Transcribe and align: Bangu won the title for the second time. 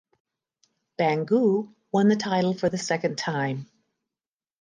Bangu 0.97 1.71
won 1.91 2.07
the 2.07 2.15
title 2.15 2.55
for 2.55 2.69
the 2.69 2.77
second 2.79 3.19
time. 3.19 3.69